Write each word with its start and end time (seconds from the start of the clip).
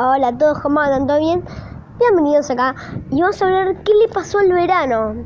Hola 0.00 0.28
a 0.28 0.38
todos, 0.38 0.60
¿cómo 0.60 0.78
andan? 0.78 1.08
¿Todo 1.08 1.18
bien? 1.18 1.42
Bienvenidos 1.98 2.48
acá 2.52 2.72
y 3.10 3.20
vamos 3.20 3.42
a 3.42 3.46
ver 3.46 3.82
qué 3.82 3.92
le 4.00 4.06
pasó 4.06 4.38
al 4.38 4.52
verano. 4.52 5.24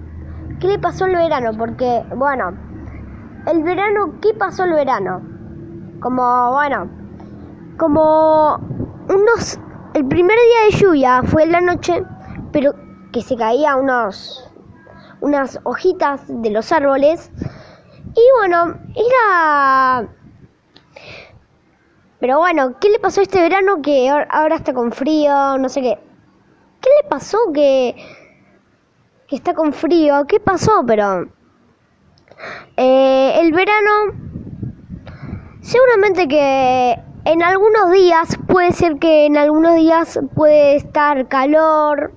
¿Qué 0.60 0.66
le 0.66 0.78
pasó 0.78 1.04
al 1.04 1.14
verano? 1.14 1.50
Porque, 1.58 2.02
bueno, 2.16 2.56
el 3.48 3.62
verano, 3.64 4.14
¿qué 4.22 4.32
pasó 4.32 4.64
el 4.64 4.72
verano? 4.72 5.20
Como, 6.00 6.52
bueno, 6.52 6.88
como 7.76 8.56
unos... 9.10 9.60
El 9.92 10.08
primer 10.08 10.38
día 10.38 10.64
de 10.70 10.78
lluvia 10.78 11.22
fue 11.22 11.42
en 11.42 11.52
la 11.52 11.60
noche, 11.60 12.02
pero 12.50 12.72
que 13.12 13.20
se 13.20 13.36
caía 13.36 13.76
unos... 13.76 14.50
unas 15.20 15.60
hojitas 15.64 16.22
de 16.26 16.48
los 16.48 16.72
árboles. 16.72 17.30
Y 18.14 18.22
bueno, 18.38 18.78
era 18.96 20.08
pero 22.22 22.38
bueno, 22.38 22.78
¿qué 22.78 22.88
le 22.88 23.00
pasó 23.00 23.20
este 23.20 23.40
verano 23.40 23.82
que 23.82 24.08
ahora 24.08 24.54
está 24.54 24.72
con 24.72 24.92
frío? 24.92 25.58
No 25.58 25.68
sé 25.68 25.82
qué. 25.82 25.98
¿Qué 26.80 26.88
le 27.02 27.08
pasó 27.08 27.36
que, 27.52 27.96
que 29.26 29.34
está 29.34 29.54
con 29.54 29.72
frío? 29.72 30.24
¿Qué 30.28 30.38
pasó? 30.38 30.84
Pero 30.86 31.26
eh, 32.76 33.40
el 33.40 33.52
verano, 33.52 33.90
seguramente 35.62 36.28
que 36.28 36.96
en 37.24 37.42
algunos 37.42 37.90
días, 37.90 38.38
puede 38.46 38.70
ser 38.70 39.00
que 39.00 39.26
en 39.26 39.36
algunos 39.36 39.74
días 39.74 40.20
puede 40.36 40.76
estar 40.76 41.26
calor. 41.26 42.12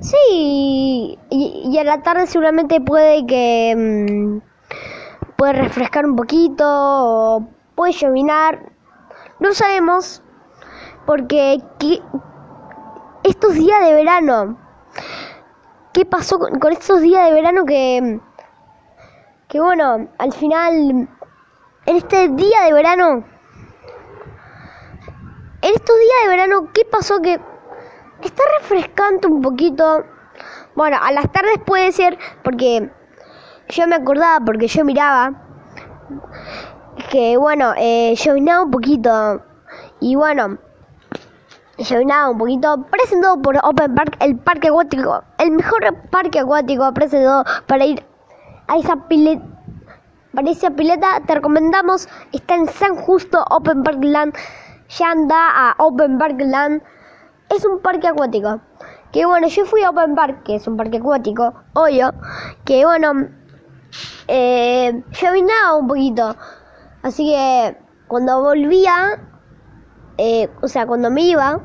Sí, 0.00 1.18
y, 1.28 1.78
a 1.78 1.84
la 1.84 2.00
tarde 2.00 2.26
seguramente 2.26 2.80
puede 2.80 3.26
que 3.26 3.74
mm, 3.76 5.36
puede 5.36 5.52
refrescar 5.52 6.06
un 6.06 6.16
poquito 6.16 6.64
o 6.64 7.48
puede 7.82 7.94
llovinar. 7.94 8.70
No 9.40 9.52
sabemos 9.54 10.22
porque 11.04 11.60
estos 13.24 13.54
días 13.54 13.80
de 13.84 13.94
verano, 13.94 14.56
¿qué 15.92 16.04
pasó 16.04 16.38
con, 16.38 16.70
estos 16.70 17.00
días 17.00 17.24
de 17.24 17.32
verano 17.32 17.64
que, 17.64 18.20
que 19.48 19.60
bueno, 19.60 20.08
al 20.16 20.32
final, 20.32 21.08
en 21.86 21.96
este 21.96 22.28
día 22.28 22.62
de 22.66 22.72
verano, 22.72 23.24
en 25.62 25.74
estos 25.74 25.96
días 25.98 26.22
de 26.22 26.28
verano, 26.28 26.68
¿qué 26.72 26.84
pasó 26.84 27.20
que 27.20 27.40
está 28.22 28.44
refrescante 28.60 29.26
un 29.26 29.42
poquito? 29.42 30.04
Bueno, 30.76 30.98
a 31.02 31.10
las 31.10 31.32
tardes 31.32 31.58
puede 31.66 31.90
ser 31.90 32.16
porque 32.44 32.92
yo 33.70 33.88
me 33.88 33.96
acordaba, 33.96 34.38
porque 34.44 34.68
yo 34.68 34.84
miraba 34.84 35.48
que 37.12 37.36
bueno, 37.36 37.74
eh, 37.76 38.14
llovinaba 38.16 38.64
un 38.64 38.70
poquito. 38.70 39.42
Y 40.00 40.16
bueno, 40.16 40.56
llovinaba 41.76 42.30
un 42.30 42.38
poquito. 42.38 42.86
Presentado 42.90 43.42
por 43.42 43.58
Open 43.62 43.94
Park, 43.94 44.16
el 44.20 44.38
parque 44.38 44.68
acuático, 44.68 45.22
el 45.36 45.50
mejor 45.50 45.82
parque 46.10 46.38
acuático 46.38 46.90
presentado 46.94 47.44
para 47.66 47.84
ir 47.84 48.02
a 48.66 48.78
esa 48.78 48.96
pileta. 49.08 49.44
Para 50.34 50.50
esa 50.50 50.70
pileta 50.70 51.20
te 51.26 51.34
recomendamos, 51.34 52.08
está 52.32 52.54
en 52.54 52.66
San 52.66 52.96
Justo 52.96 53.44
Open 53.50 53.82
Park 53.82 54.02
Land. 54.02 54.34
Ya 54.88 55.10
anda 55.10 55.36
a 55.36 55.74
Open 55.76 56.16
Park 56.16 56.40
Land. 56.40 56.80
Es 57.50 57.62
un 57.66 57.80
parque 57.80 58.08
acuático. 58.08 58.58
Que 59.12 59.26
bueno, 59.26 59.48
yo 59.48 59.66
fui 59.66 59.82
a 59.82 59.90
Open 59.90 60.14
Park, 60.14 60.44
que 60.44 60.54
es 60.54 60.66
un 60.66 60.78
parque 60.78 60.96
acuático, 60.96 61.52
obvio. 61.74 62.14
Que 62.64 62.86
bueno, 62.86 63.28
eh, 64.28 65.04
llovinaba 65.10 65.74
un 65.74 65.86
poquito. 65.86 66.34
Así 67.02 67.26
que 67.26 67.76
cuando 68.06 68.42
volvía, 68.42 69.20
eh, 70.18 70.48
o 70.62 70.68
sea, 70.68 70.86
cuando 70.86 71.10
me 71.10 71.22
iba 71.22 71.60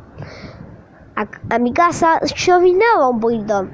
a, 1.50 1.60
mi 1.60 1.74
casa, 1.74 2.20
llovinaba 2.22 3.10
un 3.10 3.20
poquito. 3.20 3.68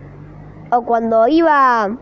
O 0.72 0.82
cuando 0.84 1.28
iba, 1.28 1.96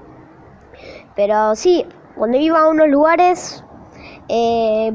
pero 1.15 1.55
sí, 1.55 1.85
cuando 2.15 2.37
iba 2.37 2.59
a 2.59 2.69
unos 2.69 2.87
lugares, 2.87 3.63
eh, 4.29 4.93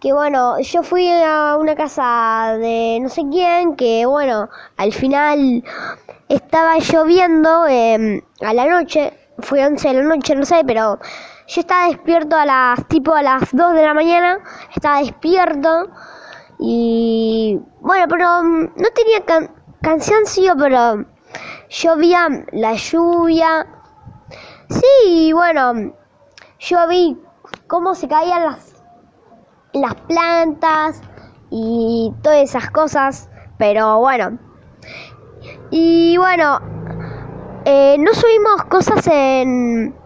que 0.00 0.12
bueno, 0.12 0.58
yo 0.60 0.82
fui 0.82 1.08
a 1.10 1.56
una 1.58 1.74
casa 1.74 2.56
de 2.58 2.98
no 3.02 3.08
sé 3.08 3.22
quién, 3.30 3.76
que 3.76 4.06
bueno, 4.06 4.48
al 4.76 4.92
final 4.92 5.64
estaba 6.28 6.78
lloviendo 6.78 7.66
eh, 7.66 8.22
a 8.42 8.54
la 8.54 8.66
noche, 8.66 9.12
fue 9.38 9.66
11 9.66 9.88
de 9.88 9.94
la 9.94 10.02
noche, 10.02 10.34
no 10.34 10.44
sé, 10.44 10.62
pero 10.66 10.98
yo 11.50 11.62
estaba 11.62 11.88
despierto 11.88 12.36
a 12.36 12.46
las 12.46 12.86
tipo 12.86 13.12
a 13.12 13.22
las 13.22 13.50
2 13.52 13.74
de 13.74 13.82
la 13.82 13.92
mañana, 13.92 14.38
estaba 14.72 15.00
despierto 15.00 15.90
y 16.60 17.58
bueno, 17.80 18.06
pero 18.08 18.42
mm, 18.44 18.60
no 18.76 18.88
tenía 18.94 19.24
can 19.26 19.50
cansancio, 19.82 20.54
pero 20.56 21.04
llovía 21.68 22.28
la 22.52 22.74
lluvia. 22.74 23.66
Sí, 24.68 25.32
bueno, 25.32 25.92
yo 26.60 26.86
vi 26.86 27.18
cómo 27.66 27.96
se 27.96 28.06
caían 28.06 28.44
las 28.44 28.76
las 29.72 29.94
plantas 29.94 31.02
y 31.50 32.12
todas 32.22 32.42
esas 32.42 32.70
cosas, 32.70 33.28
pero 33.58 33.98
bueno. 33.98 34.38
Y 35.72 36.16
bueno, 36.16 36.60
eh, 37.64 37.96
no 37.98 38.14
subimos 38.14 38.64
cosas 38.66 39.04
en 39.08 39.99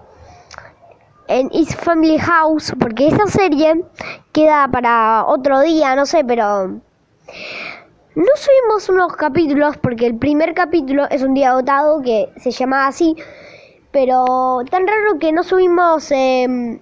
en 1.28 1.50
East 1.52 1.74
Family 1.82 2.18
House, 2.18 2.72
porque 2.78 3.08
esa 3.08 3.26
serie 3.26 3.84
queda 4.32 4.68
para 4.68 5.24
otro 5.26 5.60
día, 5.60 5.96
no 5.96 6.06
sé, 6.06 6.24
pero 6.24 6.68
no 6.68 8.30
subimos 8.36 8.88
unos 8.88 9.16
capítulos 9.16 9.76
porque 9.78 10.06
el 10.06 10.16
primer 10.16 10.54
capítulo 10.54 11.08
es 11.10 11.22
un 11.22 11.34
día 11.34 11.50
agotado 11.50 12.02
que 12.02 12.30
se 12.36 12.50
llama 12.50 12.86
así, 12.86 13.16
pero 13.90 14.58
tan 14.70 14.86
raro 14.86 15.18
que 15.18 15.32
no 15.32 15.42
subimos 15.42 16.10
em, 16.10 16.78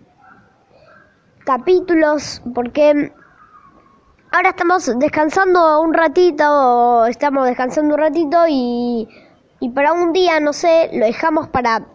capítulos 1.44 2.42
porque 2.54 3.12
ahora 4.30 4.50
estamos 4.50 4.98
descansando 4.98 5.80
un 5.80 5.94
ratito, 5.94 7.06
estamos 7.06 7.46
descansando 7.46 7.94
un 7.94 8.00
ratito 8.00 8.44
y, 8.48 9.08
y 9.60 9.68
para 9.70 9.92
un 9.92 10.12
día, 10.12 10.40
no 10.40 10.52
sé, 10.52 10.90
lo 10.92 11.06
dejamos 11.06 11.48
para 11.48 11.86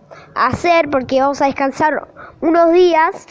hacer 0.46 0.90
porque 0.90 1.20
vamos 1.20 1.42
a 1.42 1.46
descansar 1.46 2.08
unos 2.42 2.72
días, 2.72 3.28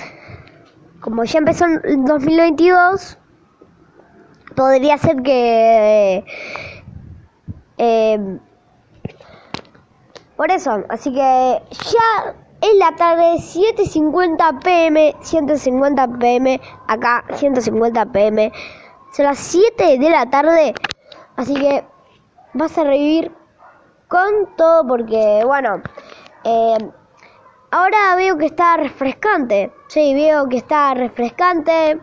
como 1.00 1.24
ya 1.24 1.38
empezó 1.38 1.64
en 1.66 2.04
2022, 2.04 3.18
podría 4.54 4.98
ser 4.98 5.22
que... 5.22 6.24
Eh, 7.78 8.38
por 10.36 10.50
eso, 10.50 10.82
así 10.88 11.12
que 11.12 11.18
ya 11.70 12.34
es 12.60 12.74
la 12.78 12.94
tarde, 12.96 13.36
7.50 13.36 14.62
pm, 14.62 15.14
150 15.20 16.08
pm, 16.18 16.60
acá 16.88 17.24
150 17.34 18.06
pm, 18.12 18.52
son 19.12 19.26
las 19.26 19.38
7 19.38 19.98
de 19.98 20.10
la 20.10 20.28
tarde, 20.28 20.74
así 21.36 21.54
que 21.54 21.84
vas 22.52 22.76
a 22.76 22.84
revivir 22.84 23.32
con 24.08 24.54
todo 24.56 24.86
porque, 24.86 25.42
bueno, 25.44 25.82
eh, 26.48 26.90
ahora 27.72 28.14
veo 28.14 28.38
que 28.38 28.46
está 28.46 28.76
refrescante. 28.76 29.72
Sí, 29.88 30.14
veo 30.14 30.48
que 30.48 30.58
está 30.58 30.94
refrescante. 30.94 32.00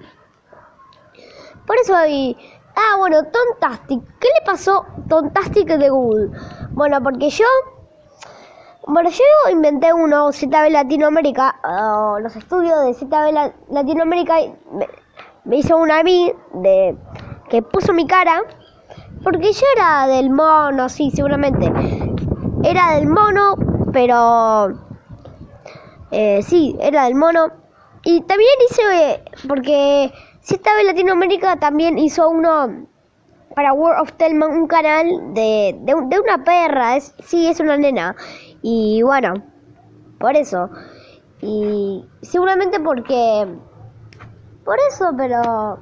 Por 1.65 1.77
eso 1.77 1.95
hay... 1.95 2.37
Ah, 2.75 2.97
bueno, 2.97 3.23
Tontastic. 3.23 4.01
¿Qué 4.19 4.27
le 4.27 4.45
pasó 4.45 4.85
Tontastic 5.07 5.67
de 5.67 5.89
Google? 5.89 6.31
Bueno, 6.71 7.01
porque 7.01 7.29
yo... 7.29 7.45
Bueno, 8.85 9.09
yo 9.09 9.49
inventé 9.49 9.93
uno, 9.93 10.33
ZB 10.33 10.69
Latinoamérica, 10.69 11.55
los 12.21 12.35
estudios 12.35 12.83
de 12.83 12.93
ZB 12.93 13.53
Latinoamérica, 13.69 14.35
me, 15.45 15.55
hizo 15.55 15.77
una 15.77 15.99
a 15.99 16.03
de, 16.03 16.97
que 17.47 17.61
puso 17.61 17.93
mi 17.93 18.05
cara, 18.05 18.43
porque 19.23 19.53
yo 19.53 19.65
era 19.77 20.05
del 20.07 20.29
mono, 20.31 20.89
sí, 20.89 21.11
seguramente. 21.11 21.71
Era 22.63 22.95
del 22.95 23.07
mono, 23.07 23.55
pero 23.93 24.73
eh, 26.11 26.41
sí, 26.43 26.75
era 26.81 27.05
del 27.05 27.15
mono. 27.15 27.47
Y 28.03 28.21
también 28.21 28.51
hice, 28.69 29.23
porque 29.47 30.11
si 30.41 30.55
estaba 30.55 30.81
en 30.81 30.87
Latinoamérica, 30.87 31.55
también 31.55 31.97
hizo 31.97 32.29
uno 32.29 32.87
para 33.55 33.71
World 33.71 34.01
of 34.01 34.13
Telman, 34.13 34.51
un 34.51 34.67
canal 34.67 35.33
de, 35.33 35.77
de, 35.81 35.93
una 35.95 36.43
perra. 36.43 36.97
Es, 36.97 37.15
sí, 37.23 37.47
es 37.47 37.59
una 37.59 37.77
nena. 37.77 38.15
Y 38.61 39.01
bueno, 39.03 39.35
por 40.19 40.35
eso. 40.35 40.69
Y 41.41 42.05
seguramente 42.21 42.79
porque... 42.79 43.47
Por 44.65 44.77
eso, 44.89 45.11
pero... 45.17 45.79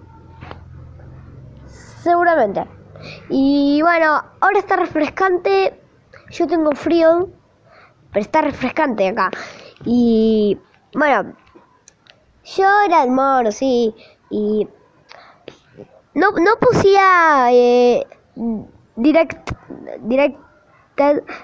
Seguramente. 2.04 2.66
Y 3.30 3.80
bueno, 3.82 4.24
ahora 4.42 4.60
está 4.60 4.76
refrescante. 4.76 5.80
Yo 6.32 6.48
tengo 6.48 6.72
frío 6.72 7.30
pero 8.12 8.22
está 8.22 8.42
refrescante 8.42 9.08
acá. 9.08 9.32
Y 9.86 10.58
bueno, 10.94 11.34
yo 12.44 12.66
era 12.86 13.04
el 13.04 13.12
mono, 13.12 13.52
sí, 13.52 13.94
y 14.30 14.68
no, 16.14 16.32
no 16.32 16.52
pusía 16.60 17.52
eh, 17.52 18.06
direct, 18.96 19.52
direct 20.02 20.38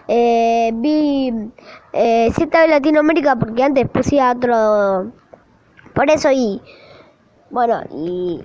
eh, 0.08 0.72
vi 0.74 1.32
eh, 1.94 2.30
de 2.38 2.68
Latinoamérica 2.68 3.36
porque 3.38 3.64
antes 3.64 3.90
pusía 3.90 4.32
otro 4.32 5.12
por 5.96 6.10
eso 6.12 6.30
y 6.32 6.62
bueno 7.50 7.82
y 7.90 8.44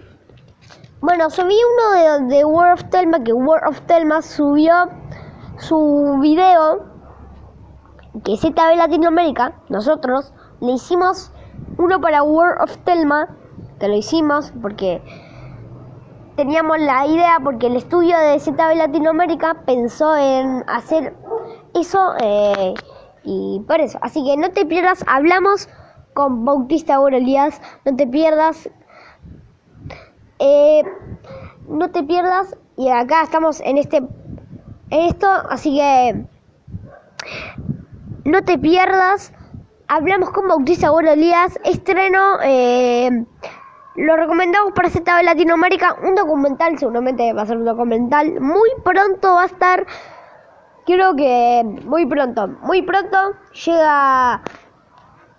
bueno 1.00 1.28
subí 1.28 1.56
uno 1.74 2.28
de, 2.28 2.36
de 2.36 2.44
World 2.44 2.74
of 2.74 2.90
Telma 2.90 3.22
que 3.22 3.32
World 3.32 3.68
of 3.68 3.80
Telma 3.82 4.22
subió 4.22 4.88
su 5.58 6.18
video 6.22 6.91
que 8.24 8.36
ZB 8.36 8.76
Latinoamérica 8.76 9.54
nosotros 9.68 10.32
le 10.60 10.72
hicimos 10.72 11.32
uno 11.78 12.00
para 12.00 12.22
World 12.22 12.62
of 12.62 12.76
Telma 12.84 13.28
que 13.80 13.88
lo 13.88 13.96
hicimos 13.96 14.52
porque 14.60 15.02
teníamos 16.36 16.78
la 16.78 17.06
idea 17.06 17.38
porque 17.42 17.66
el 17.66 17.76
estudio 17.76 18.18
de 18.18 18.38
ZB 18.38 18.76
Latinoamérica 18.76 19.62
pensó 19.66 20.16
en 20.16 20.64
hacer 20.68 21.14
eso 21.74 22.14
eh, 22.20 22.74
y 23.24 23.60
por 23.66 23.80
eso. 23.80 23.98
Así 24.02 24.24
que 24.24 24.36
no 24.36 24.50
te 24.50 24.66
pierdas, 24.66 25.04
hablamos 25.06 25.68
con 26.14 26.44
Bautista 26.44 26.98
Elías, 27.10 27.60
no 27.84 27.96
te 27.96 28.06
pierdas, 28.06 28.68
eh, 30.38 30.82
no 31.68 31.90
te 31.90 32.02
pierdas 32.02 32.56
y 32.76 32.88
acá 32.88 33.22
estamos 33.22 33.60
en 33.60 33.78
este, 33.78 33.98
en 33.98 35.00
esto, 35.06 35.28
así 35.48 35.76
que 35.76 36.26
no 38.24 38.42
te 38.42 38.58
pierdas. 38.58 39.32
Hablamos 39.88 40.30
con 40.30 40.48
Bautista 40.48 40.90
Elías, 41.12 41.58
estreno. 41.64 42.38
Eh, 42.42 43.24
lo 43.96 44.16
recomendamos 44.16 44.72
para 44.72 44.88
ZB 44.88 45.22
Latinoamérica, 45.22 45.96
un 46.02 46.14
documental, 46.14 46.78
seguramente 46.78 47.32
va 47.32 47.42
a 47.42 47.46
ser 47.46 47.58
un 47.58 47.66
documental. 47.66 48.40
Muy 48.40 48.70
pronto 48.82 49.34
va 49.34 49.42
a 49.42 49.46
estar, 49.46 49.86
creo 50.86 51.14
que 51.14 51.62
muy 51.84 52.06
pronto, 52.06 52.48
muy 52.62 52.80
pronto 52.82 53.18
llega 53.66 54.40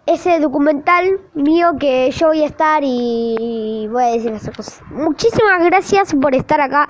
ese 0.06 0.39
documental 0.39 1.19
mío 1.33 1.71
que 1.80 2.12
yo 2.12 2.27
voy 2.27 2.44
a 2.44 2.47
estar 2.47 2.83
y 2.85 3.88
voy 3.91 4.03
a 4.03 4.07
decir 4.07 4.33
esas 4.33 4.56
cosas. 4.56 4.81
Muchísimas 4.91 5.63
gracias 5.63 6.13
por 6.13 6.35
estar 6.35 6.62
acá. 6.62 6.88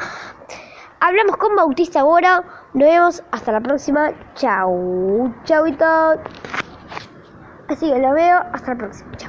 Hablamos 1.06 1.36
con 1.36 1.54
Bautista 1.54 2.00
ahora. 2.00 2.46
Nos 2.74 2.88
vemos 2.88 3.24
hasta 3.32 3.52
la 3.52 3.60
próxima. 3.60 4.14
Chau. 4.36 5.34
Chau 5.44 5.68
y 5.68 5.74
todo. 5.74 6.18
Así 7.68 7.92
que 7.92 8.00
lo 8.00 8.14
veo. 8.14 8.40
Hasta 8.54 8.72
la 8.72 8.78
próxima. 8.78 9.12
Chau. 9.12 9.20